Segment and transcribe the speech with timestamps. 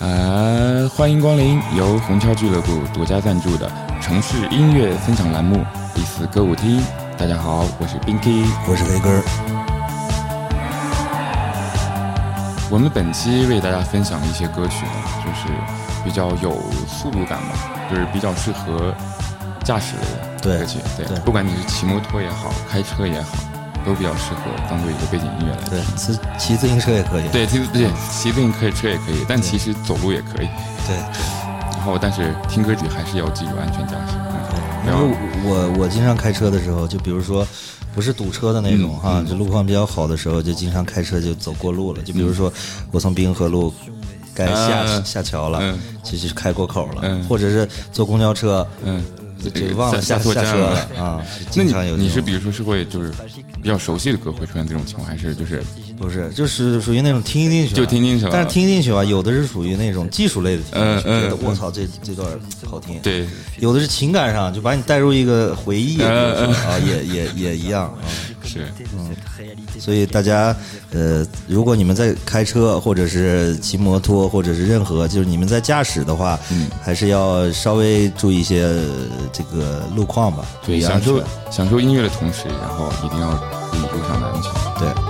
[0.00, 3.70] 呃，欢迎光临由虹桥俱乐部独家赞助的
[4.00, 5.62] 城市音乐分享栏目
[5.94, 6.82] “第四歌舞厅”。
[7.18, 9.22] 大家好，我是 Binky，我是雷根儿。
[12.70, 14.92] 我们本期为大家分享的一些歌曲呢，
[15.22, 15.52] 就是
[16.02, 17.52] 比较有速度感嘛，
[17.90, 18.94] 就是比较适合
[19.62, 19.96] 驾驶
[20.44, 20.78] 类的歌曲。
[20.96, 23.28] 对，不管你是骑摩托也好，开车也好。
[23.84, 25.70] 都比较适合当做一个背景音乐来听。
[25.70, 27.28] 对，骑骑自行车也可以。
[27.28, 30.48] 对，骑对骑自行车车也可以，但其实走路也可以。
[30.86, 30.96] 对。
[31.72, 34.14] 然后，但是听歌曲还是要记住安全驾驶。
[34.86, 37.46] 因为我我经常开车的时候，就比如说
[37.94, 42.02] 不是堵车的那种哈，就路况比较好的时候，就经常开车就走过路了。
[42.02, 42.52] 就比如说
[42.90, 43.72] 我从滨河路
[44.34, 48.66] 该下下桥了，其实开过口了，或者是坐公交车。
[49.44, 49.70] 嗯。
[49.70, 51.24] 就忘了下错站了啊！
[51.56, 53.12] 那你你是比如说是会就是
[53.62, 55.62] 比较熟悉的歌会出现这种情况，还是就是
[56.00, 58.30] 不是就是属于那种听进去就听进去了？
[58.32, 62.26] 但是听进去吧，有的是属于那种技术类的，嗯嗯，我操，这这段
[62.66, 62.98] 好听。
[63.02, 68.00] 对，有的是情感上就把你带入一个回忆啊，也也也一样啊。
[68.42, 68.66] 是，
[68.96, 69.14] 嗯，
[69.78, 70.56] 所以大家，
[70.90, 78.74] 呃，如果你们在开车或者是骑摩托或者是任何，就是你们在驾驶的话，嗯，还是要稍微注意一些
[79.32, 80.46] 这个路况吧。
[80.64, 83.32] 对，享受享受音乐的同时，然后一定要
[83.70, 84.50] 注意路上的安全。
[84.78, 85.09] 对。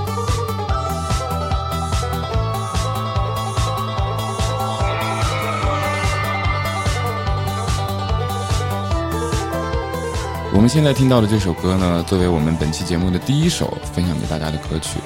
[10.53, 14.99] 我们现在听到的这首歌呢，作为我们本期节目的第一首分享给大家的歌曲，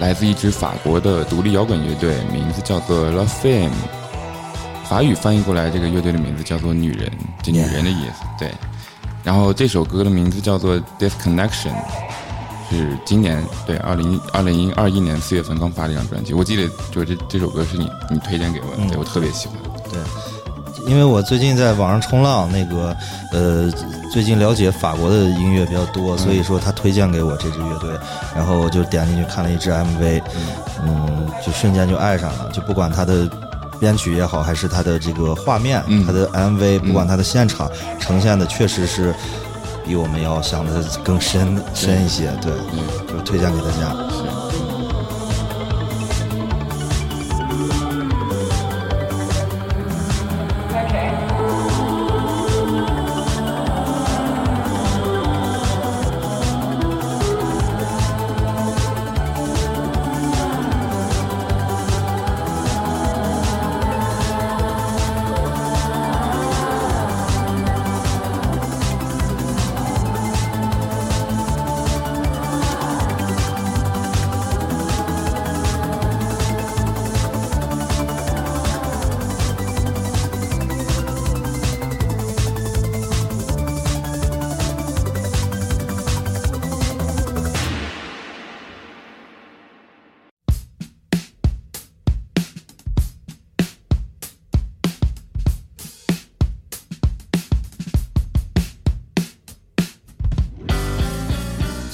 [0.00, 3.70] 来自一支法国的独立摇滚乐队，名字叫做 La Femme。
[4.84, 7.10] 法语翻译过来，这个乐队的名字叫做“女人”，
[7.42, 8.24] 就女人的意思。
[8.38, 8.50] 对。
[9.22, 11.72] 然后这首歌的名字叫做《Disconnection》，
[12.68, 16.32] 是今年对二零二零二一年四月份刚发的一张专辑。
[16.34, 19.56] 我记得就是这这首歌是你你推荐给我的，对我特别喜欢。
[19.90, 20.35] 对。
[20.86, 22.96] 因为我最近在网上冲浪，那个
[23.32, 23.70] 呃，
[24.12, 27.90] 最近了解法国的音乐比较多，所以说他推荐给我这支乐队，
[28.34, 30.22] 然后我就点进去看了一支 MV，
[30.82, 33.28] 嗯，就瞬间就爱上了，就不管他的
[33.80, 39.14] 编曲也好，还是他的这个画面，他的 MV，不管他的现场呈现的，确实是
[39.84, 42.52] 比我们要想的更深深一些，对，
[43.08, 43.96] 就推荐给大家。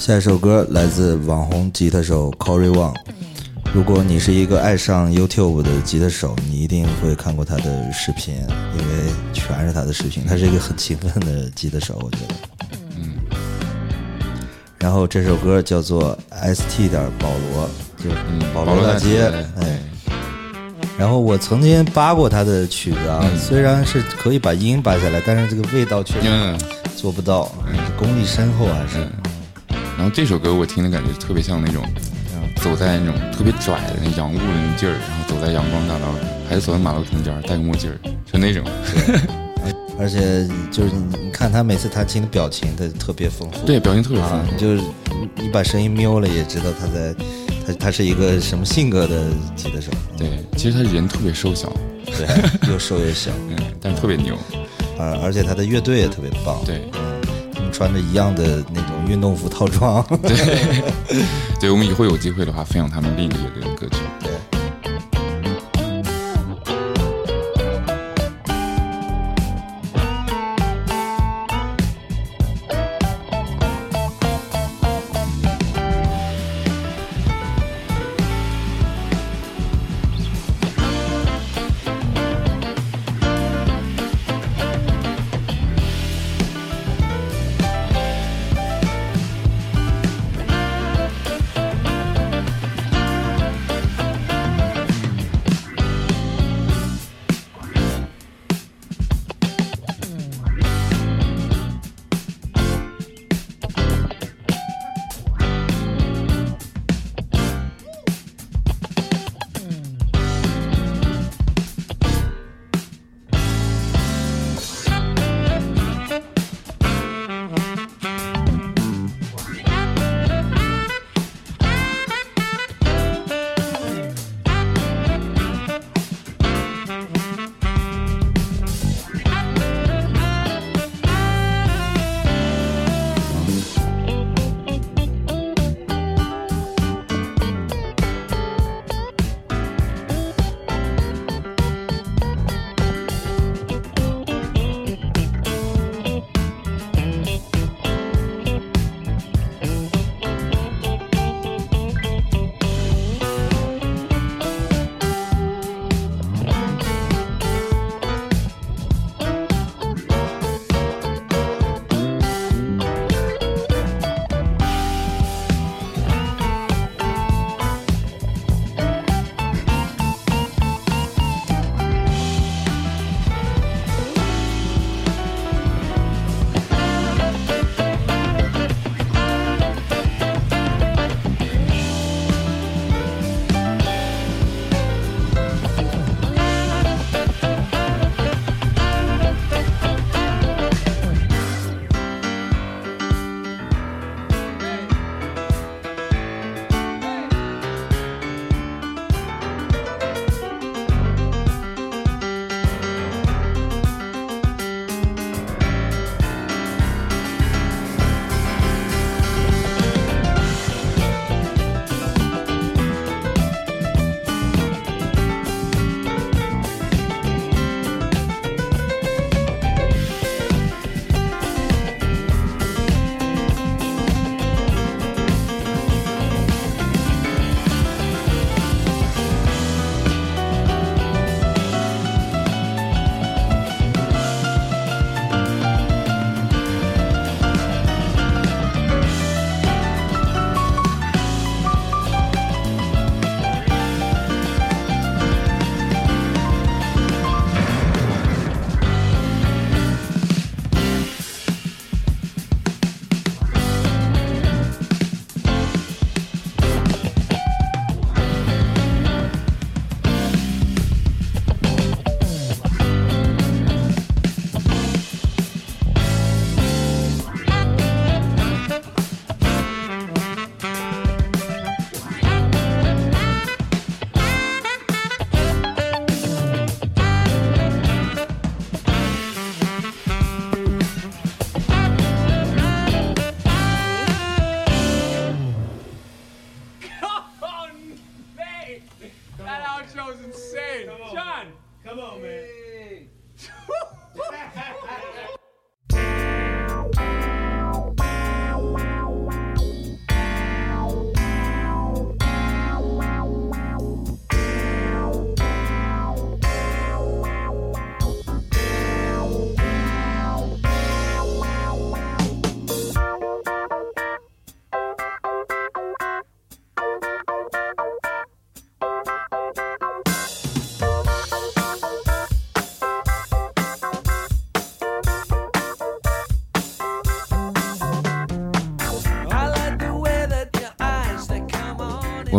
[0.05, 2.93] 下一首歌来自网红吉他手 Corey Wang。
[3.73, 10.25] 如果你是一个爱上 YouTube 的吉他手，你一定会看过他的视频，因为全是他的视频。
[10.27, 12.35] 他是一个很勤奋的吉他手，我觉得。
[12.97, 13.13] 嗯。
[14.77, 16.19] 然后这首歌叫做
[16.53, 18.09] ST 点保罗，就
[18.53, 19.31] 保罗大街。
[19.61, 19.79] 哎。
[20.97, 26.57] 然后我曾经扒过他的曲子啊，虽然是可以把音扒下来，但是这个味道确实
[26.93, 27.49] 做不到，
[27.97, 29.07] 功力深厚还是。
[30.03, 31.81] 然后这首歌我听的感觉特别像那种，
[32.57, 36.15] 走在那种特别拽的那洋务的那劲儿，然后走在阳光大道上，
[36.49, 37.97] 还是走在马路中间戴个墨镜儿，
[38.29, 38.65] 就那种。
[39.97, 40.91] 而且就是
[41.23, 43.65] 你看他每次弹琴的表情，他特别丰富。
[43.65, 44.57] 对，表情特别丰富。
[44.57, 44.83] 就是
[45.37, 47.15] 你把声音瞄了，也知道他在，
[47.65, 49.89] 他他是一个什么性格的吉他手。
[50.17, 50.27] 对，
[50.57, 51.71] 其实他人特别瘦小，
[52.07, 52.27] 对，
[52.69, 54.35] 又瘦又小，嗯，但是特别牛。
[54.99, 56.61] 啊，而且他的乐队也特别棒。
[56.65, 56.81] 对。
[57.73, 61.19] 穿着一样的那种运动服套装， 对，
[61.59, 63.97] 对，我们以后有机会的话，分享他们另一个乐队的歌曲。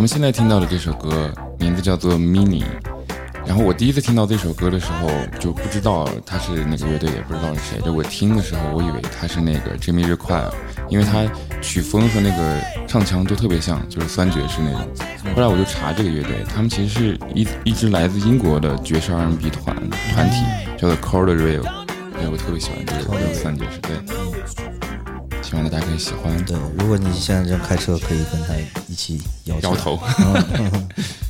[0.04, 2.60] 们现在听到的这首歌名字叫做《Mini》，
[3.46, 5.08] 然后我第一次听到这首歌的时候
[5.40, 7.80] 就不知道他是哪个乐队，也不知道是谁。
[7.82, 10.52] 就我听的时候，我以为他是那个 Jimmy r e q u i r
[10.90, 11.24] 因为他
[11.62, 14.86] 曲风和那个唱腔都特别像，就是酸爵士那种。
[15.34, 19.74] 后来我就查这个乐队，他们其实是一一支来自英国的爵士 R&B 团
[20.12, 20.44] 团体，
[20.76, 21.62] 叫做 c o r d e Rail。
[22.12, 23.96] 对，我特别喜欢这个这个酸爵士，对，
[25.54, 26.44] 希望大家可以喜欢。
[26.44, 28.54] 对，如果你现在正开车，可以跟他
[28.88, 29.96] 一起摇摇头。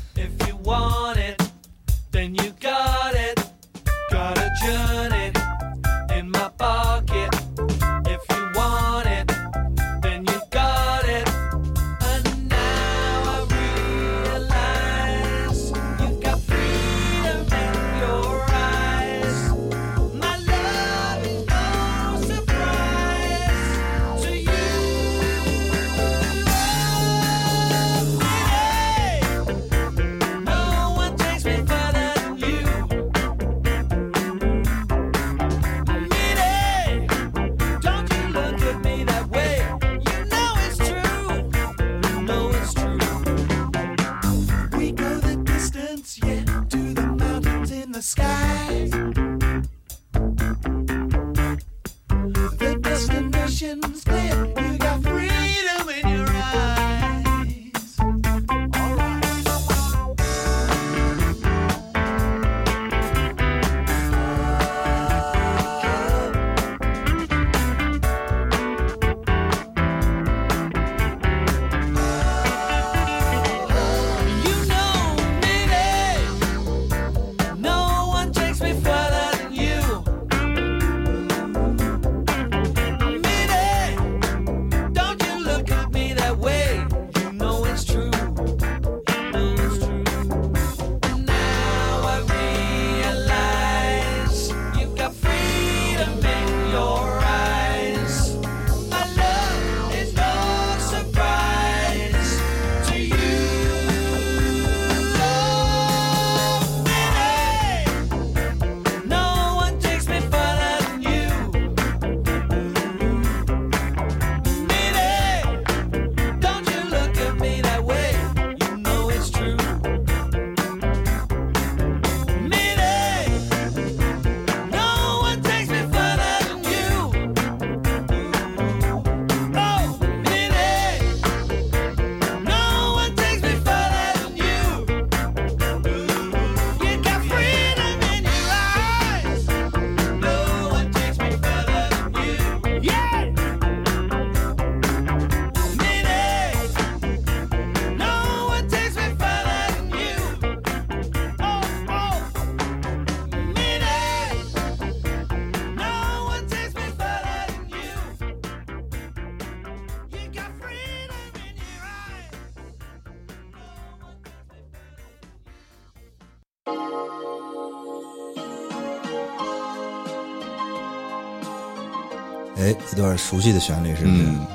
[173.17, 174.15] 熟悉的旋律，是不是？
[174.17, 174.47] 嗯，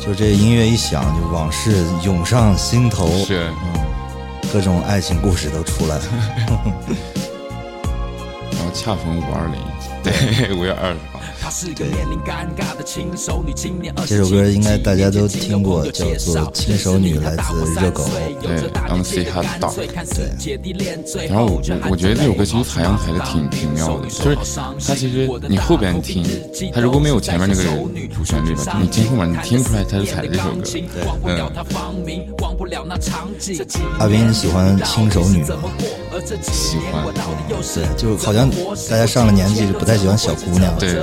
[0.00, 3.48] 就这音乐一响，就往事涌上心头，是。
[4.52, 6.02] 各种爱情故事都出来了。
[8.72, 9.58] 恰逢五二零，
[10.02, 10.12] 对，
[10.56, 11.20] 五月二十号。
[14.06, 18.04] 这首歌应该大家都听过，叫做《牵手女》，来自热狗。
[18.40, 19.74] 对，I'm say hot dog。
[19.74, 24.36] 对，然后我我我觉得这首歌其实采样采的挺挺妙的，就是
[24.86, 26.24] 它其实你后边听，
[26.72, 27.62] 它如果没有前面那个
[28.14, 30.62] 主旋律吧，你听后面你听不出来它是采的这首歌。
[30.62, 31.52] 对，嗯，
[33.98, 35.70] 阿斌喜欢牵手女吗？
[36.42, 37.04] 喜欢。
[37.48, 38.48] 对，就好像
[38.88, 40.72] 大家上了年纪就不太喜欢小姑娘。
[40.78, 40.94] 对，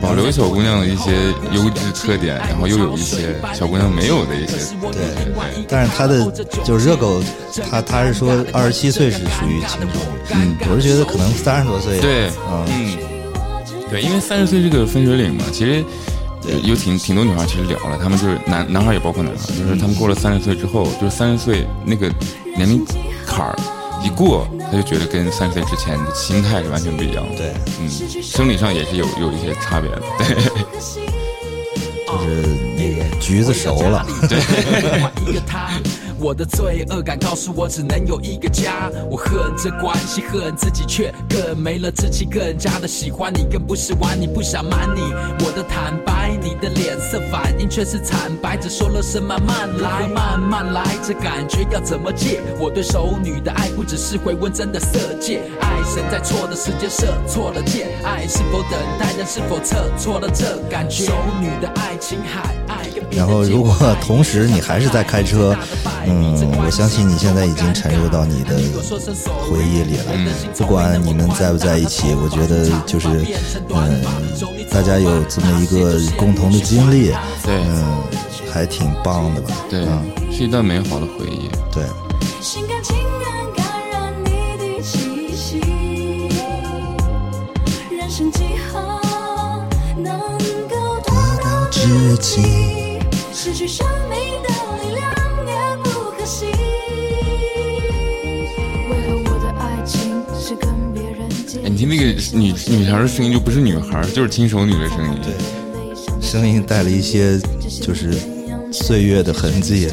[0.00, 1.12] 保留小姑娘的一些
[1.52, 4.56] 优质特点，然后又有一些小姑娘没有的一些。
[4.80, 5.66] 对对对。
[5.68, 6.30] 但是他的
[6.64, 7.22] 就是热狗，
[7.70, 10.34] 他他是说二十七岁是属于轻熟女。
[10.34, 12.00] 嗯，我是觉得可能三十多岁。
[12.00, 12.30] 对，
[12.66, 12.96] 嗯，
[13.90, 15.84] 对，因为三十岁这个分水岭嘛，其实
[16.64, 22.10] 有挺挺多女孩其实聊了，他们就是男男孩也包括男孩，就是他们过了三十岁之后，就是三十岁那个
[22.56, 22.84] 年龄
[23.26, 23.56] 坎儿。
[24.04, 27.36] 一过，他就觉得跟三十岁之前的心态是完全不一样的。
[27.36, 27.88] 对，嗯，
[28.20, 30.02] 生理上也是有有一些差别的。
[30.18, 30.34] 对，
[32.04, 32.42] 就是
[32.76, 34.04] 那个橘子熟了。
[34.28, 34.40] 对。
[36.22, 38.88] 我的罪恶感告诉我，只能有一个家。
[39.10, 45.00] 我恨这关系，恨自己，却更没了志气，更加的喜欢你，更不是玩你，不想瞒你。
[45.44, 52.40] 我的坦白，你的脸色反应却是惨白，只说了声慢慢来，慢慢来，这感觉要怎么戒？
[52.60, 55.42] 我对熟女的爱不只是回温，真的色戒。
[55.60, 61.04] 爱神在错的时间射错了箭，爱是否等待人是否测错了这感觉？
[61.04, 65.54] 熟女的爱情海，爱跟然后，如果同时你还是在开车，
[66.06, 66.11] 嗯，
[66.64, 68.56] 我相信你现在已经沉入到你的
[69.48, 70.12] 回忆里了。
[70.56, 73.08] 不管你们在不在一起，我觉得就是，
[73.70, 74.02] 嗯，
[74.70, 77.84] 大家有这么一个共同的经历，对，嗯，
[78.52, 79.54] 还挺棒的吧？
[79.68, 79.86] 对，
[80.30, 81.48] 是一段美好的回忆。
[81.72, 81.84] 对。
[91.70, 92.42] 知己。
[93.34, 94.48] 失去生命的
[101.64, 102.04] 哎，你听那个
[102.36, 105.20] 女女孩的声音，就不是女孩，就是亲熟女的声音。
[105.22, 107.38] 对，声音带了一些
[107.80, 108.12] 就是
[108.72, 109.88] 岁月的痕迹。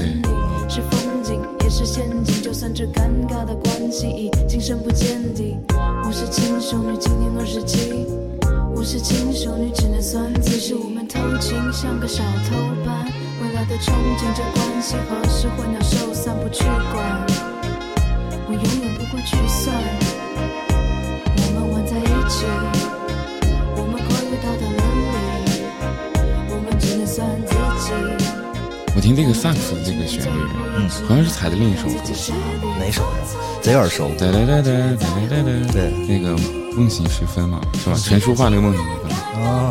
[0.68, 2.42] 是风景，也是陷阱。
[2.42, 5.58] 就算这尴尬的关系已今生不见底，
[6.04, 8.08] 我是亲手女，今年二十七。
[8.76, 13.06] 我是亲手女，只能算自是我们偷情，像个小偷般。
[13.44, 17.28] 未来的憧憬，这关系何时会鸟兽散，不去管。
[18.48, 19.76] 我永远不会去算，
[23.76, 25.62] 我们跨越到的伦理，
[26.50, 27.92] 我们只能算自己。
[28.96, 30.40] 我听这个萨克斯这个旋律，
[30.78, 31.94] 嗯，好像是踩的另一首歌，
[32.80, 33.08] 哪首呀？
[33.62, 34.10] 贼耳熟。
[34.18, 35.72] 哒哒哒哒哒哒哒。
[35.72, 36.36] 对，那个
[36.76, 37.96] 梦醒时分嘛，是吧？
[38.04, 39.10] 陈淑桦那个梦醒时分。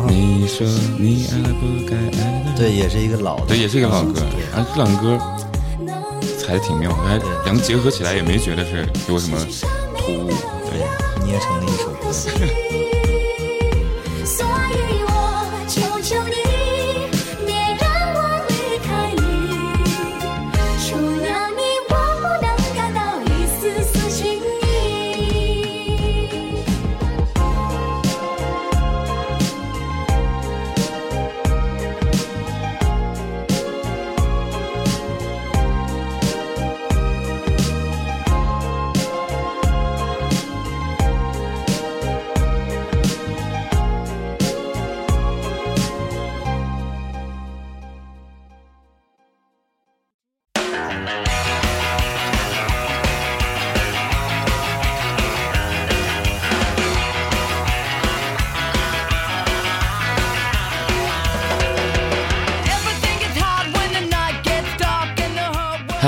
[0.07, 0.65] 你说
[0.97, 2.53] 你爱了不该爱的。
[2.57, 4.21] 对，也是一个老的，对，也是一个老歌。
[4.55, 5.19] 啊，这两歌
[6.39, 9.37] 踩的挺妙，还两个结合起来也没觉得是有什么
[10.69, 12.88] 对，捏成了一首歌。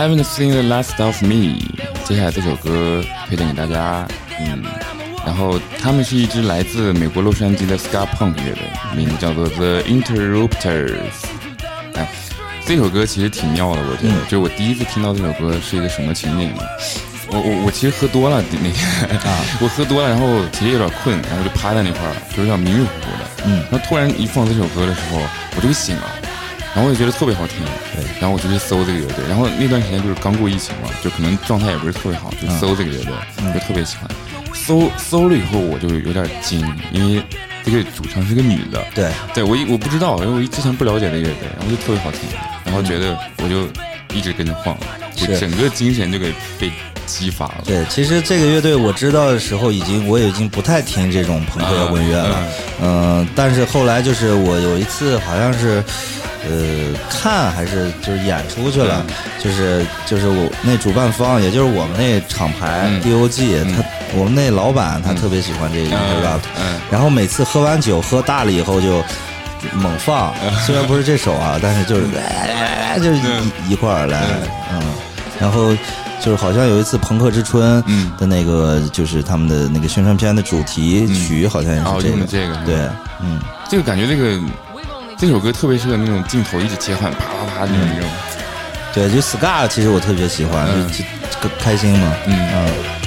[0.01, 1.59] Haven't seen the last of me。
[2.05, 4.07] 接下来这首歌推荐给大家，
[4.39, 4.63] 嗯，
[5.23, 8.63] 然后他们是一支来自美国洛杉矶的 ska punk 乐队，
[8.95, 10.95] 名字叫做 The Interrupters。
[11.93, 12.09] 哎，
[12.65, 16.63] 这首歌其实挺妙的，我觉得，就是我第一次听到这首歌是一个什么情景呢？
[17.27, 18.83] 我我我其实喝多了那天
[19.19, 25.21] 啊， 我喝多了，然后其实有点困，然后就趴在那块儿，就有点迷迷糊糊的，嗯，然后突然一放这首歌的时候，
[25.55, 26.09] 我就醒了。
[26.73, 27.57] 然后我也觉得特别好听，
[27.95, 29.25] 对，然后我就去搜这个乐队。
[29.27, 33.13] 然后那段时间就是刚过疫情嘛，就可能状态也不是特别好，就搜这个乐队，
[33.53, 34.10] 就特别喜欢。
[34.53, 36.60] 搜搜了以后，我就有点惊，
[36.91, 37.23] 因为
[37.63, 38.81] 这个主唱是个女的。
[38.93, 42.21] 对，对我一我不知道，因为我之前不了解这个乐队，然后就特别好听，
[42.63, 43.67] 然后觉得我就
[44.15, 44.77] 一直跟着晃，
[45.15, 46.71] 就整个精神就给被
[47.05, 47.63] 激发了。
[47.65, 52.47] 对，其实这个乐队我知道的时候，已经我已经不太听这种朋克摇滚乐了。
[52.81, 55.84] 嗯、但是后来就是我有一次好像是，
[56.43, 59.06] 呃，看还是就是演出去了，
[59.39, 63.01] 就是就是我那主办方，也就是我们那厂牌、嗯。
[63.01, 63.84] DOG，他
[64.17, 65.95] 我们那老板他特别喜欢这个
[66.60, 66.80] 嗯。
[66.89, 69.04] 然后每次喝完酒喝大了以后就
[69.73, 70.34] 猛放，
[70.65, 72.08] 虽然不是这首啊， 但是就是
[72.97, 73.15] 就是
[73.67, 74.23] 一一块儿来，
[74.73, 74.82] 嗯，
[75.39, 75.75] 然后
[76.19, 78.12] 就是好像有一次《朋克之春》嗯。
[78.17, 82.75] 的那个，就是他们的那个宣传片的主题曲，好像也哦是这个，这个对，
[83.21, 84.39] 嗯，这个感觉，这个
[85.21, 87.88] 这首歌特别适合那种镜头一直切换，啪啪啪那种。
[87.93, 88.10] 那种。
[88.91, 90.88] 对，就 ska 其实我特别喜欢，嗯。
[90.88, 93.00] 就就就开心嘛，嗯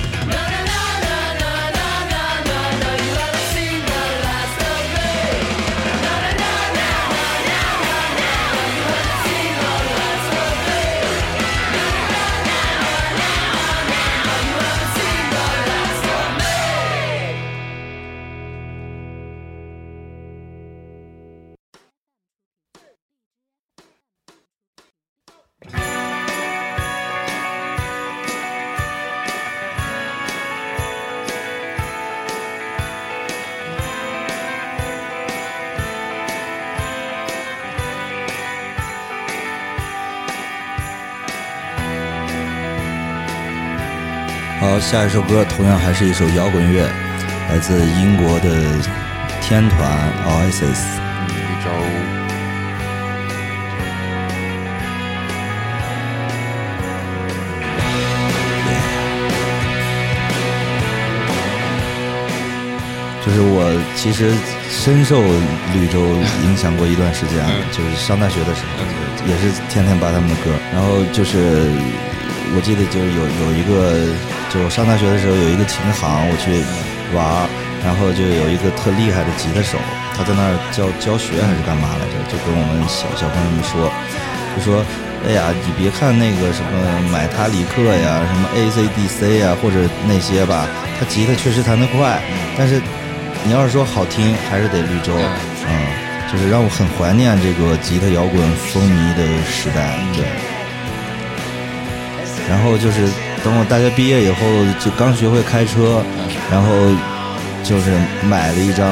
[44.64, 46.88] 好，下一首歌同样还是一首摇滚乐，
[47.50, 48.48] 来自英国的
[49.42, 50.80] 天团 Oasis。
[51.28, 51.68] 一周
[63.22, 64.32] 就是我其实
[64.70, 65.20] 深受
[65.74, 66.00] 绿洲
[66.44, 70.50] 影响过一段时间，啊就是上大学的时候，也是天天扒他们的歌。
[70.72, 71.70] 然后就是
[72.56, 74.08] 我记得就是有有一个，
[74.54, 76.62] 就我上大学的时候有一个琴行，我去
[77.10, 77.18] 玩，
[77.82, 79.76] 然后就有一个特厉害的吉他手，
[80.14, 83.90] 他在那儿教教学还是干嘛来着，就跟我们小小朋友们说，
[84.56, 84.86] 就说。
[85.26, 90.68] 哎呀，你别看那个什么买塔里克呀，什么 AC/DC 呀，或者那些吧，
[91.00, 92.20] 他吉他确实弹得快，
[92.58, 92.78] 但是
[93.42, 95.16] 你要是说好听，还是得绿洲，
[95.64, 95.72] 嗯，
[96.30, 98.38] 就是让我很怀念这个吉他摇滚
[98.68, 100.28] 风靡的时代，对。
[102.46, 103.08] 然后就是
[103.44, 104.40] 等我大学毕业以后，
[104.80, 106.02] 就刚学会开车，
[106.50, 106.68] 然后
[107.62, 107.92] 就是
[108.24, 108.88] 买了一张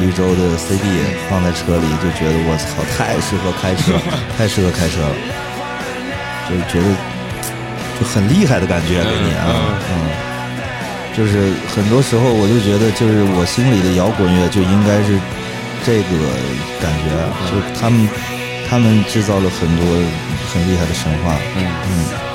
[0.00, 0.82] 绿洲的 CD
[1.30, 3.94] 放在车里，就觉得我操，太适合开车，
[4.36, 5.14] 太适合开车了，
[6.50, 6.88] 就是觉得
[7.98, 9.46] 就很厉害的感觉给你啊，
[9.94, 10.26] 嗯。
[11.16, 15.16] 就是很多时候我就觉得，就是我心里的摇滚乐就应该是
[15.86, 16.10] 这个
[16.82, 17.08] 感觉，
[17.48, 18.06] 就他们
[18.68, 19.86] 他们制造了很多
[20.52, 21.32] 很厉害的神话。
[21.56, 22.25] 嗯嗯。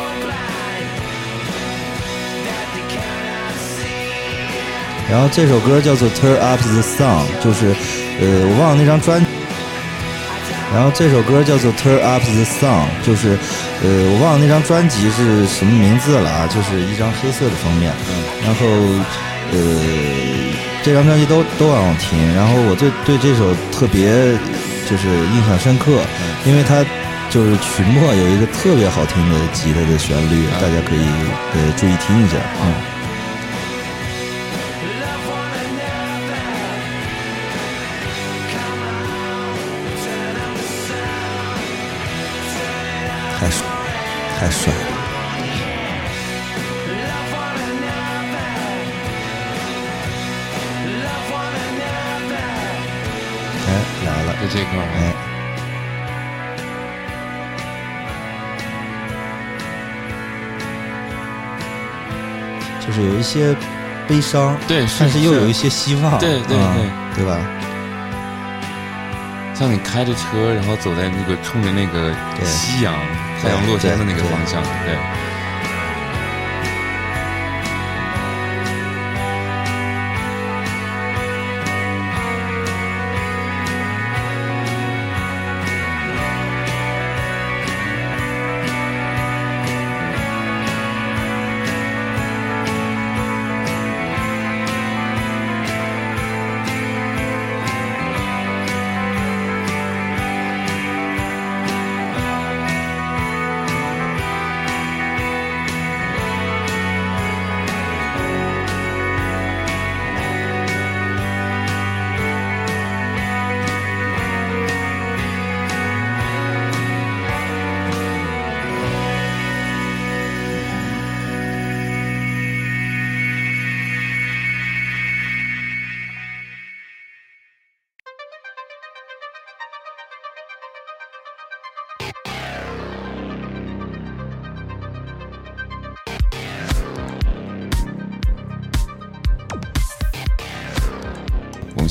[5.11, 7.75] 然后这首歌叫做《Turn Up the Song》，就是
[8.21, 9.21] 呃，我忘了那张专。
[10.73, 13.37] 然后这首歌叫做《Turn Up the Song》，就是
[13.83, 17.91] 呃，我忘了那张专辑是什么名字了啊，就是一张黑色的封面。
[18.41, 18.65] 然后
[19.51, 19.59] 呃，
[20.81, 22.15] 这张专辑都都很好听。
[22.33, 24.07] 然后我对对这首特别
[24.87, 25.91] 就是印象深刻，
[26.47, 26.85] 因为它
[27.29, 31.03] 就是曲末有一个特别好听的吉他的旋律，大家可以
[31.51, 32.39] 呃注意听一下。
[32.63, 33.00] 嗯。
[44.41, 44.73] 太帅。
[44.73, 44.79] 了！
[53.67, 53.69] 哎，
[54.03, 54.83] 来了，就这块儿。
[54.97, 55.13] 哎，
[62.83, 63.55] 就是有一些
[64.07, 66.89] 悲伤，对但是又有一些希望，对对嗯对。
[67.17, 67.37] 对吧？
[69.53, 72.11] 像你开着车，然后走在那个冲着那个
[72.43, 72.95] 夕阳、
[73.41, 75.20] 太阳落山的那个方向，对。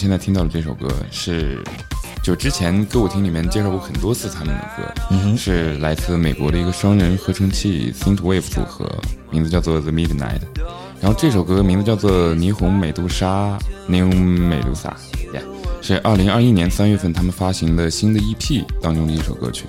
[0.01, 1.63] 现在听到的这首歌是，
[2.23, 8.91] 就之前歌舞厅里面介绍过很多次他们的歌，是来自美国的一个双人合成器 Synthwave 组合，
[9.31, 10.41] 名字叫做 The Midnight。
[11.03, 13.59] 然后这首歌名字叫做《霓虹美杜莎》
[13.91, 15.43] （Neon Medusa），yeah,
[15.83, 19.67] 是二零二一年三月份他们发行的新的 EP 当中的一首歌曲。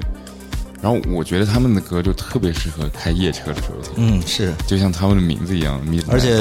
[0.81, 5.77] 然后我觉得他们的歌就特别适合开夜车的时候听，嗯，是，就像他们的名字一样。
[6.09, 6.31] 而且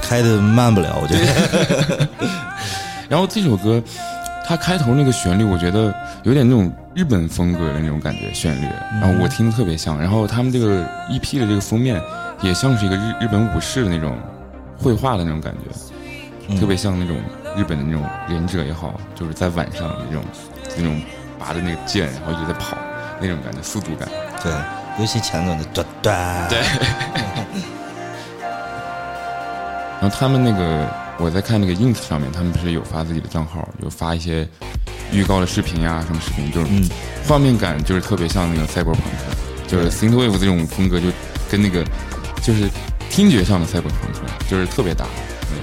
[0.00, 2.08] 开的慢不了，我觉得。
[3.08, 3.82] 然后这首歌，
[4.46, 8.66] 它开头那个旋律，我觉得有点那种日本风格的那种感觉，旋律，
[9.00, 10.00] 然后我听的特别像。
[10.00, 12.00] 然后他们这个 EP 的这个封面，
[12.40, 14.16] 也像是一个日日本武士的那种
[14.78, 15.54] 绘画的那种感
[16.48, 17.16] 觉，特别像那种
[17.56, 20.22] 日本的那种忍者也好，就是在晚上那种
[20.76, 21.00] 那种
[21.38, 22.76] 拔着那个剑，然后一直在跑
[23.20, 24.08] 那种感觉，速度感。
[24.42, 24.52] 对，
[24.98, 26.48] 尤其前段的哒哒。
[26.48, 26.58] 对。
[30.00, 30.86] 然后他们那个，
[31.18, 34.46] 我在看那个 ins 上面，他们不是有发自己的账号，有发一些
[35.12, 36.66] 预告的视频呀，什么视频，就是
[37.26, 41.06] 画面感就是特别像那个赛博朋克，就是 synthwave 这种风格，就
[41.50, 41.84] 跟那个
[42.42, 42.68] 就是
[43.10, 45.06] 听觉上的赛博朋克，就是特别搭，
[45.52, 45.56] 嗯，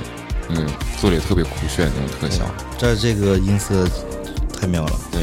[0.50, 0.68] 那个
[1.00, 2.46] 做的也特别酷炫那种特效。
[2.78, 3.86] 这这个音色
[4.60, 4.94] 太妙了。
[5.12, 5.22] 对，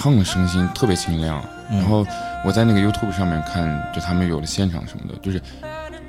[0.00, 2.06] 唱的声音特别清亮，然后
[2.44, 5.42] 我在那个 YouTube 上面看，就他们有的现场什么的，就是，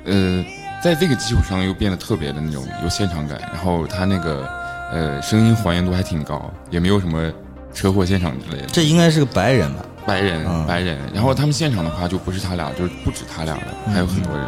[0.04, 0.44] 呃，
[0.80, 4.48] 在这个基础上又变得特别的那种有现场感，然后他那个
[4.92, 7.32] 呃声音还原度还挺高，也没有什么
[7.74, 8.68] 车祸现场之类的。
[8.68, 9.84] 这应该是个白人吧？
[10.06, 10.64] 白人，嗯。
[10.68, 14.46] 白人，然后他们现场的话就不是他俩，就是不止他俩了，还有很多人，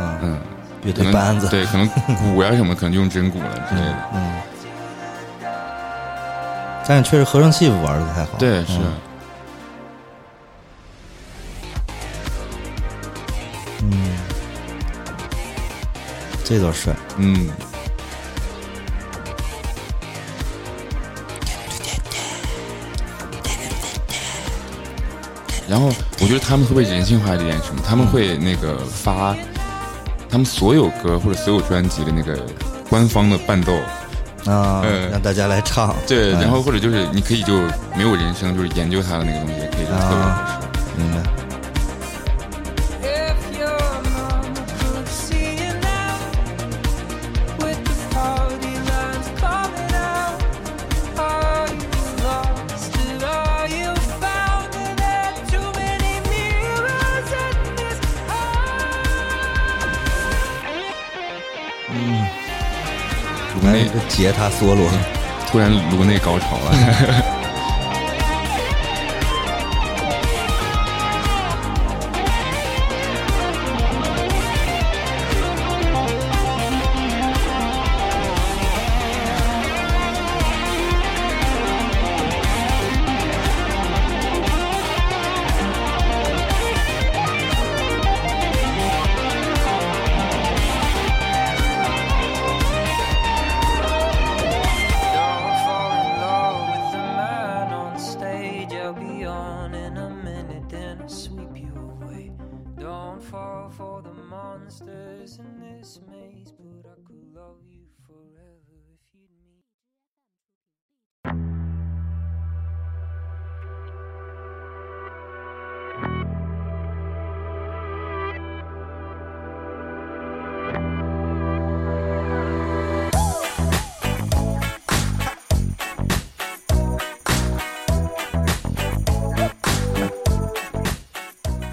[0.00, 0.38] 嗯，嗯，
[0.82, 1.48] 乐可能队班子。
[1.48, 1.88] 对，可能
[2.34, 4.32] 鼓呀什么，可能就用真鼓了之类的，嗯。
[6.90, 8.36] 但是确实合成器玩的不太好。
[8.36, 8.80] 对，是。
[13.82, 14.18] 嗯，
[16.42, 16.92] 这倒帅。
[17.16, 17.48] 嗯，
[25.68, 27.80] 然后我觉得他们特别人性化的一点是什么？
[27.86, 29.36] 他们会那个发
[30.28, 32.44] 他们所有歌或者所有专辑的那个
[32.88, 33.78] 官方的伴奏，
[34.46, 35.94] 啊，嗯让大家来唱。
[36.06, 37.54] 对，嗯然后或者就是你可以就
[37.96, 41.02] 没有人声，就是研究它的那个东西，也可以就特别合适。
[41.02, 41.30] 明白。
[63.90, 64.88] 个吉他 solo，
[65.50, 67.36] 突然颅内高潮了。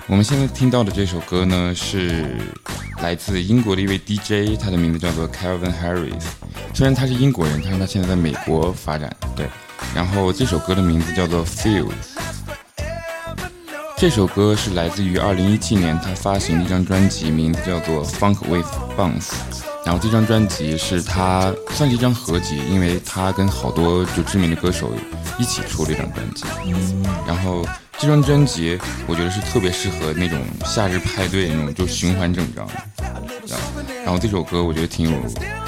[0.09, 2.37] 我们现在听到的这首歌呢，是
[3.01, 6.23] 来自英国的一位 DJ，他的名字叫做 Calvin Harris。
[6.73, 9.13] 虽然他是英国人，但是他现在在美国发展。
[9.35, 9.45] 对，
[9.93, 11.91] 然后这首歌的名字叫做 Fields。
[13.97, 18.65] 这首歌是来自于2017年他发行的一张专辑，名字叫做 Funk with
[18.97, 19.33] Bounce。
[19.85, 24.89] 然后这张专辑是他算是一张合集，因为他跟好多就知名的歌手
[25.37, 26.45] 一起出了一张专辑。
[26.65, 27.65] 嗯，然后
[27.99, 32.67] 这张专辑我觉得是特别适合那种夏日派对那种就循环整张，
[34.05, 35.17] 然后这首歌我觉得挺有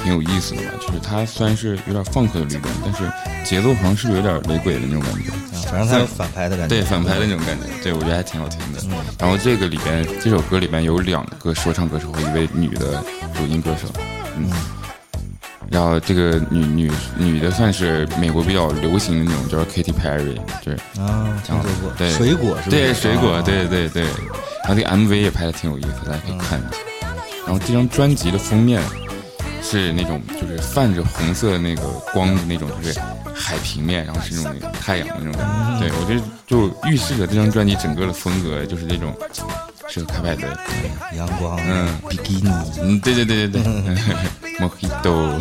[0.02, 3.10] 挺有意思的吧，就是它虽然是有点放克的律动，但是
[3.44, 5.30] 节奏好像是不是有点雷鬼的那种感觉。
[5.68, 6.74] 反正它有反拍的感觉。
[6.74, 8.80] 对反拍的那种感觉，对我觉得还挺好听的。
[9.18, 13.88] 然后这个里边，这首歌里边有两个说唱歌手和一位女的主音歌手，
[14.36, 14.50] 嗯。
[15.70, 21.92] 然后这个女女女的算是美国比较流行的那种，叫 Katy Perry，就是啊，听说过。
[21.96, 22.70] 对水果是吧？
[22.70, 24.02] 对水果，啊对对对。
[24.02, 26.78] 然后这个 MV 也拍的挺有意思，大家可以看一下。
[27.46, 28.82] 然后这张专辑的封面
[29.62, 33.00] 是那种就是泛着红色那个光的那种，就是
[33.32, 35.86] 海平面，然后是那种太阳的那种感觉。
[35.86, 39.16] 对我觉得就预示着这张专辑整个的风格就是那种
[39.90, 40.56] 适合开摆的。
[41.16, 42.00] 阳光，嗯。
[42.08, 42.50] 比基尼，
[42.80, 43.62] 嗯，对对对对对，
[44.62, 45.38] Mojito。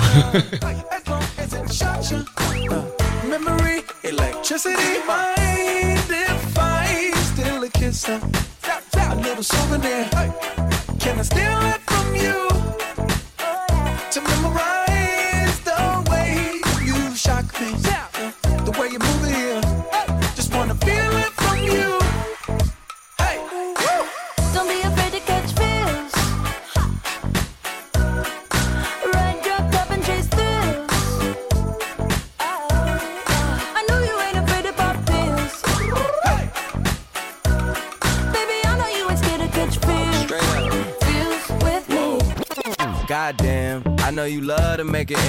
[45.10, 45.29] get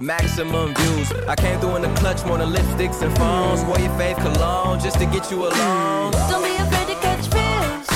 [0.01, 1.11] maximum views.
[1.27, 3.63] I came through in the clutch more than lipsticks and phones.
[3.65, 6.11] Wore your faith cologne just to get you alone.
[6.11, 7.87] Don't be afraid to catch feels.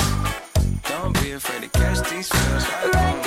[0.82, 3.25] Don't be afraid to catch these feels.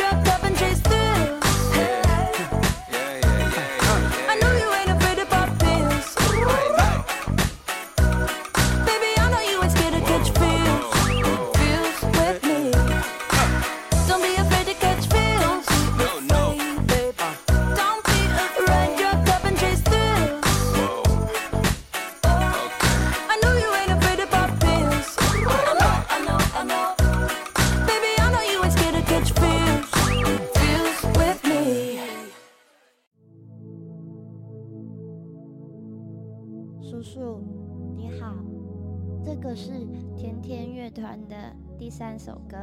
[42.20, 42.58] 首歌，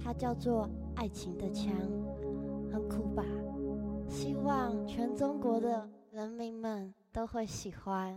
[0.00, 1.72] 它叫做《爱情的枪》，
[2.72, 3.24] 很酷吧？
[4.08, 8.16] 希望全中国的人民们都会喜欢。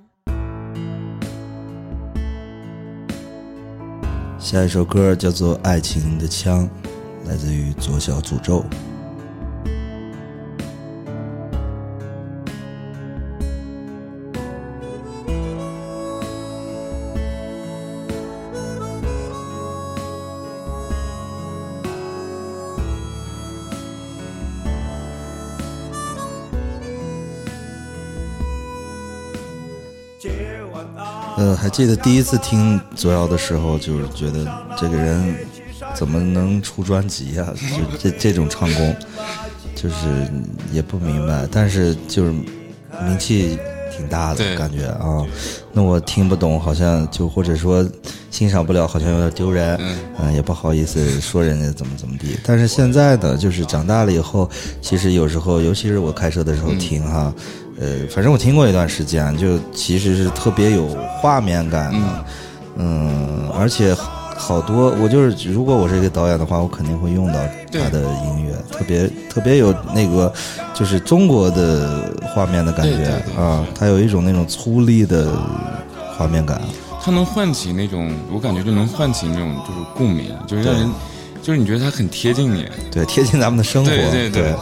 [4.38, 6.70] 下一首歌叫做《爱情的枪》，
[7.28, 8.64] 来自于左小诅咒。
[31.62, 35.36] 还记得第一次听左摇的时候，就是觉得这个人
[35.94, 38.96] 怎么能出专辑呀、就 这这种唱功，
[39.76, 39.96] 就是
[40.72, 43.60] 也不明白，但是就是名气
[43.96, 45.24] 挺大的感觉啊。
[45.72, 47.88] 那我听不懂，好像就或者说
[48.32, 49.80] 欣赏不了，好像有点丢人，
[50.18, 52.40] 嗯、也不好意思说人家怎么怎么地。
[52.44, 54.50] 但是现在呢，就是长大了以后，
[54.82, 57.32] 其实有时候，尤其是我开车的时候听哈。
[57.82, 60.88] 呃，反正我听过一段时间，就其实是特别有
[61.20, 62.26] 画面感的，
[62.78, 63.92] 嗯，而且
[64.38, 67.40] 好多，我就是如果我是一个导演的话，我肯定会用到
[67.72, 70.32] 他的音乐，特别特别有那个
[70.76, 75.32] 就是中国的画面的感觉啊，它有一种那种粗粝的
[76.16, 76.62] 画面感，
[77.02, 80.88] 它能唤起那种，我感觉就能唤起那种就是共鸣，就是让人，
[81.42, 82.68] 就是你觉得它很贴近你。
[82.92, 84.56] 对，贴近咱们的生活，对对对借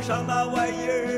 [0.00, 1.09] 上那玩意儿。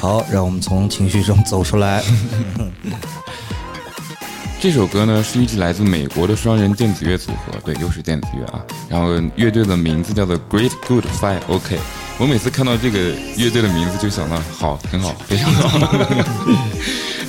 [0.00, 2.02] 好，让我们从情绪中走出来。
[4.60, 8.60] 这首歌呢是一支来自美国的双人电子乐组合，对，又是电子乐啊。
[8.88, 11.78] 然后乐队的名字叫做 Great Good Five OK。
[12.18, 12.98] 我每次看到这个
[13.36, 15.78] 乐队的名字就想到，好，很好，非常好。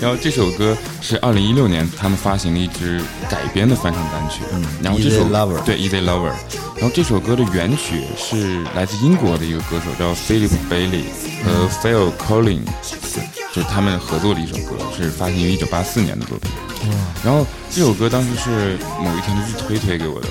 [0.01, 6.31] 然后这首歌是二零一六年他们发行的一支改编的翻唱单曲，嗯，然后这首 Lover 对 Easy Lover，
[6.75, 11.03] 然后这首歌的原曲是来自英国的一个歌手叫 Philip Bailey
[11.43, 12.65] 和 Phil Collins，
[13.53, 16.49] 就是他们合作的一首歌，是发行于一九八四年的作品。
[17.23, 20.27] 然后这首歌当时是某一天的日推推给我的，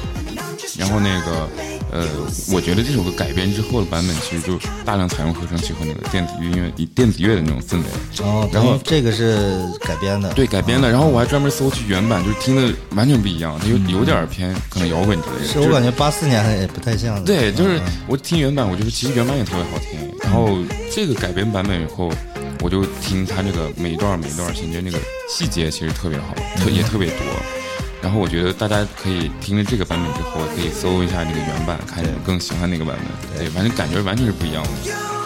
[0.79, 1.49] 然后那个
[1.91, 2.07] 呃，
[2.53, 8.25] 我觉得这首歌改编之后的版本其实就大量采用合成器和那个电子音乐、以电子乐的那种氛围。
[8.25, 15.47] 哦，然后这个是改编的，对改编的，然后我还专门搜去原版，就是听的完全不一样，它有有点偏可能摇滚之类的。
[15.47, 17.23] 是就是我感觉八四年也不太像。
[17.25, 19.99] 对，就是嗯我听原版，我觉得其实原版也特别好听。
[20.23, 20.59] 然后
[20.95, 22.13] 这个改编版本以后，
[22.61, 24.99] 我就听它这个每一段每一段衔接那个
[25.29, 27.17] 细节其实特别好，特也特别多。
[28.01, 33.39] 然后我觉得大家可以听了这个版本之后，可以搜一下那个原版，看你们更喜欢哪个版本。
[33.39, 35.18] 对，反正感觉完全是不一样的。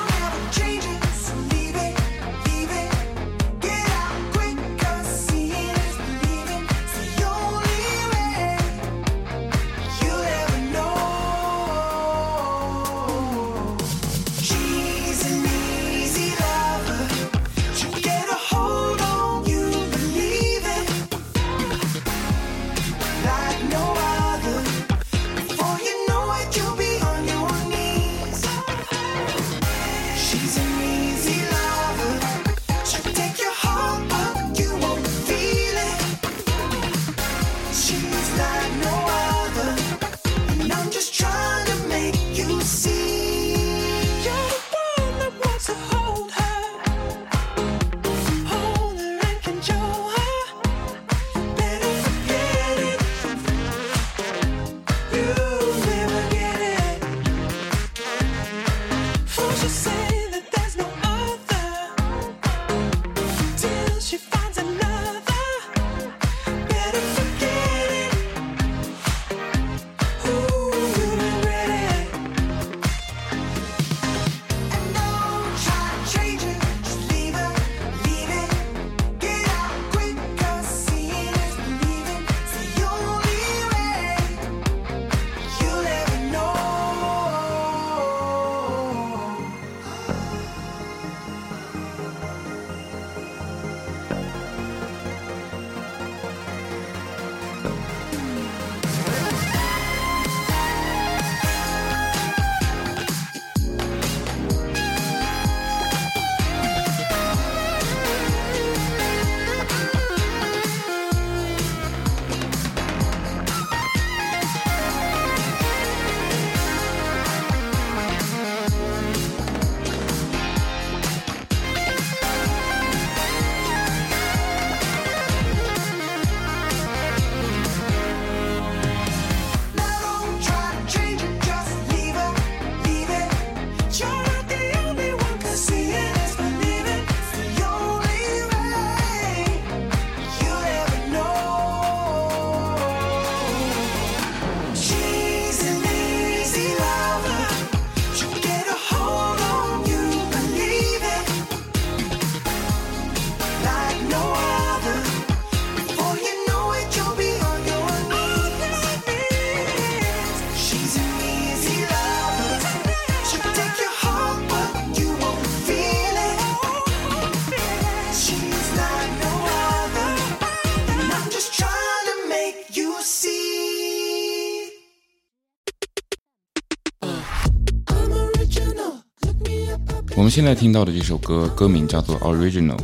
[180.32, 182.74] 现在听到的这首歌，歌名叫做《Original》。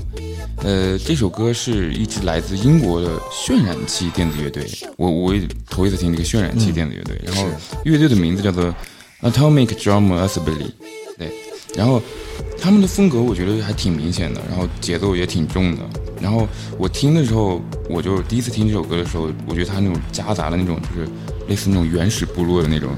[0.59, 4.69] 呃，这首歌是一支来自英国的渲染器电子乐队，
[4.99, 5.41] 我我也
[5.71, 7.19] 头一次听这个渲染器电子乐队。
[7.25, 7.47] 然后
[7.85, 8.65] 乐队的名字叫做
[9.23, 10.73] Atomic Drum Assembly。
[11.17, 11.33] 对，
[11.75, 12.03] 然后
[12.61, 15.81] 他们的风格我觉得还挺明显的，然后节奏也挺重的。
[16.21, 16.47] 然后
[16.77, 21.09] 我听的时候，我就第一次听这首歌的时候，我觉得它那种夹杂的那种，就是
[21.49, 22.91] 类似那种原始部落的那种，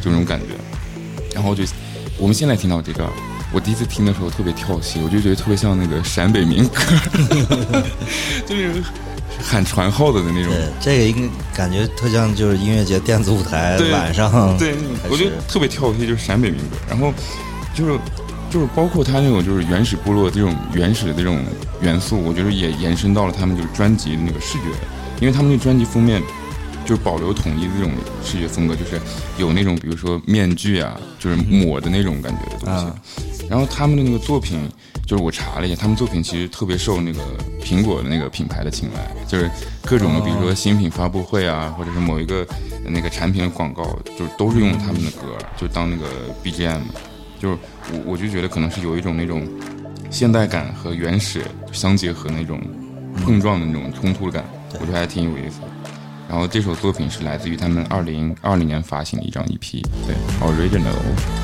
[0.00, 0.54] 就那种感觉。
[1.34, 1.64] 然后就
[2.16, 3.10] 我们现在听到这个。
[3.52, 6.80] 我第一次听的时候特别跳戏，我就觉得特别像那个陕北民歌，
[8.46, 8.82] 就是
[9.42, 10.52] 喊传号的的那种。
[10.52, 14.56] 对，这个应该感觉特像就是音乐节电子舞台晚上。
[14.56, 14.74] 对，
[15.10, 16.76] 我觉得特别跳戏，就是陕北民歌。
[16.88, 17.12] 然后
[17.74, 17.98] 就是
[18.50, 21.44] 就是包括他那种就是原始部落这种原始的这种
[21.80, 24.64] 元素，我觉得也延伸到了他们就是专辑的那个视觉，
[25.20, 26.22] 因为他们那专辑封面。
[26.84, 27.92] 就是保留统一的这种
[28.24, 29.00] 视觉风格，就是
[29.38, 32.86] 有那种比如说面具啊，就是抹的那种感觉的东西。
[33.52, 34.66] 然后他们的那个作品，
[35.06, 37.20] 就是我查了一下，他们作品其实特别受那个
[37.62, 39.50] 苹果的那个品牌的青睐，就是
[39.82, 42.46] 各种的，比如说新品发布会啊，或者是某一个
[42.86, 43.84] 那个产品的广告，
[44.16, 46.06] 就是都是用他们的歌，就当那个
[46.42, 46.80] BGM。
[47.38, 47.58] 就是
[47.92, 49.46] 我我就觉得可能是有一种那种
[50.10, 52.58] 现代感和原始相结合那种
[53.22, 54.42] 碰撞的那种冲突感，
[54.80, 55.68] 我觉得还挺有意思的。
[56.26, 61.41] 然后这首作品是来自于他们二零二零年发行的一张 EP，对，Original。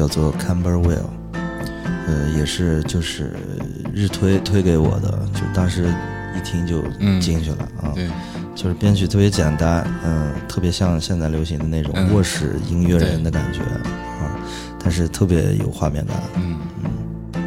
[0.00, 0.82] 叫做《Camberwell》，
[2.06, 3.34] 呃，也是就是
[3.92, 5.92] 日推推给我的，就当时
[6.34, 7.20] 一听就嗯。
[7.20, 7.92] 进去了啊。
[7.94, 8.08] 对，
[8.54, 12.14] 就是编曲特别简单，嗯，特别像现在流行的那种嗯。
[12.14, 14.40] 卧室音乐人的感觉啊，
[14.82, 16.16] 但是特别有画面感。
[16.36, 16.56] 嗯。
[16.82, 17.42] 嗯，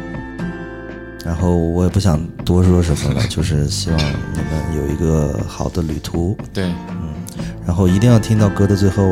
[1.24, 7.08] 然后我也不想多说什么了， 就是希望你们有一个好的旅途，对，嗯。
[7.66, 9.02] 然后一定要听到歌的最后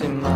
[0.00, 0.35] in my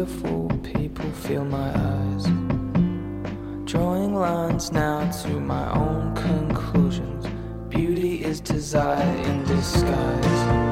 [0.00, 2.24] Beautiful people fill my eyes.
[3.70, 7.26] Drawing lines now to my own conclusions.
[7.68, 10.69] Beauty is desire in disguise.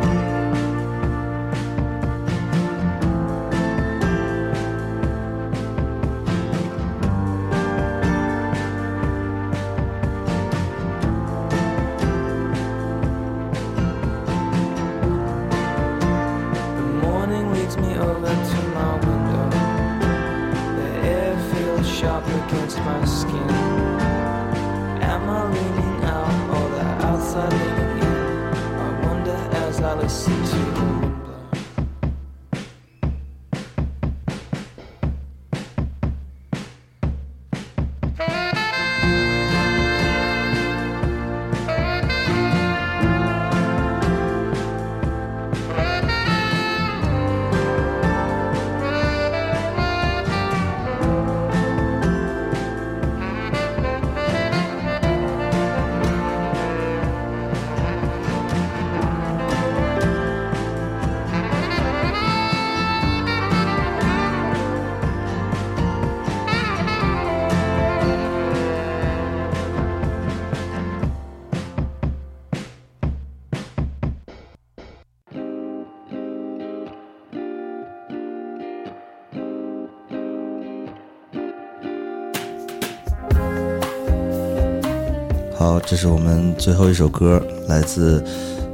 [85.59, 88.25] 好，这是我们最后一首歌，来自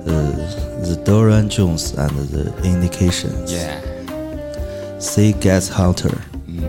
[0.05, 0.31] 呃
[0.83, 3.51] The Dorian Jones and the Indications。
[3.53, 3.81] 耶
[5.01, 6.13] ，Say Gets Hunter。
[6.47, 6.63] 嗯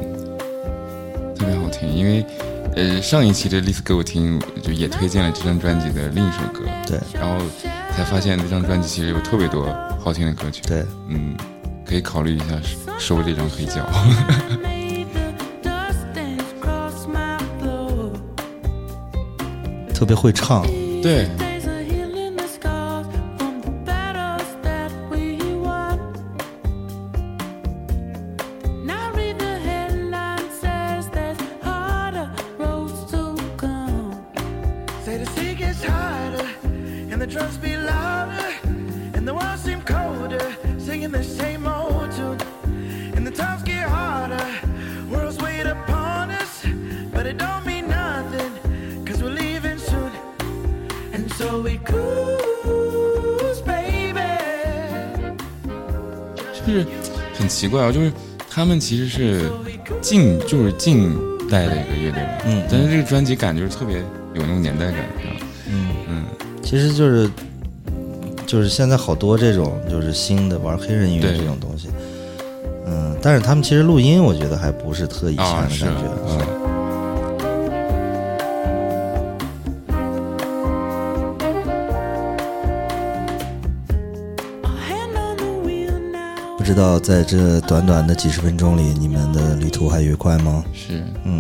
[1.36, 2.26] 特别好听，因为
[2.78, 7.44] 呃上一期的 list 给我听，就也推荐了这张专辑的另一首歌，对然后
[7.94, 9.68] 才发现这张专辑其实有特别多
[10.00, 11.36] 好听的歌曲，对，嗯，
[11.86, 12.46] 可以考虑一下
[12.98, 13.86] 收这张黑胶。
[19.96, 20.64] 特别会唱。
[21.02, 21.28] 对
[57.76, 58.12] 怪啊，就是
[58.50, 59.50] 他们其实是
[60.02, 61.12] 近，就是近
[61.50, 62.30] 代的一个乐队嘛。
[62.46, 63.98] 嗯但是这个专辑感就是特别
[64.34, 65.02] 有那种年代感。
[65.68, 66.24] 嗯，嗯，
[66.64, 67.30] 其实就是
[68.46, 71.90] 就是现在好多这种就是新的玩黑人音乐这种东西，
[72.86, 75.86] 嗯，但是他们其实录音我觉得还不是特以前的感觉，
[76.30, 76.65] 嗯
[86.66, 90.66] 知道在这短短的几十分钟里，你们的旅途还愉快吗？
[90.74, 91.40] 是，嗯，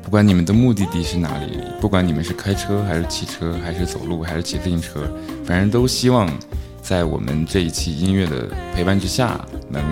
[0.00, 5.10] 不管你们的目的地是哪里，不管你们是开车还是骑车，还是走路还是骑自行车，
[5.44, 6.32] 反正都希望
[6.80, 9.82] 在我们这一期音乐的陪伴之下，能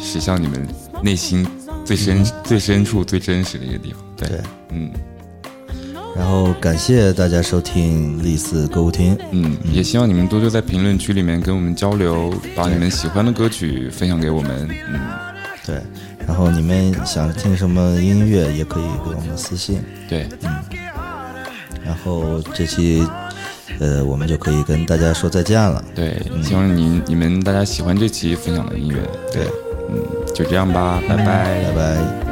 [0.00, 0.66] 驶向你们
[1.00, 1.46] 内心
[1.84, 4.02] 最深、最深处、最真实的一个地方。
[4.16, 4.40] 对，对。
[4.70, 4.90] 嗯
[6.16, 14.68] 然后感谢大家收听丽思歌舞厅，嗯，也希望你们多多在评论区里面跟我们交流，把你们喜欢的歌曲分享给我们。
[14.92, 15.00] 嗯，
[15.64, 15.76] 对，
[16.26, 20.50] 然后你们想听什么音乐也可以给我们私信，对，嗯。
[21.82, 23.02] 然后这期
[23.80, 25.82] 呃我们就可以跟大家说再见了。
[25.94, 28.96] 对，希望你你们大家喜欢这期分享的音乐。
[29.32, 29.46] 对，
[29.88, 29.98] 嗯，
[30.34, 31.24] 就这样吧，拜拜，
[31.64, 32.29] 拜拜。